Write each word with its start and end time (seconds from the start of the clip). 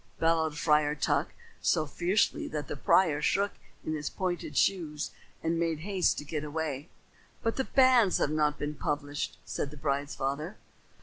bellowed 0.19 0.57
Friar 0.57 0.95
Tuck, 0.95 1.31
so 1.61 1.85
fiercely 1.85 2.47
that 2.47 2.67
the 2.67 2.75
prior 2.75 3.21
shook 3.21 3.51
in 3.85 3.93
his 3.93 4.09
pointed 4.09 4.57
shoes 4.57 5.11
and 5.43 5.59
made 5.59 5.81
haste 5.81 6.17
to 6.17 6.25
get 6.25 6.43
away. 6.43 6.89
"But 7.43 7.55
the 7.55 7.65
banns 7.65 8.17
have 8.17 8.31
not 8.31 8.57
been 8.57 8.73
published," 8.73 9.37
said 9.45 9.69
the 9.69 9.77
bride's 9.77 10.15
father. 10.15 10.57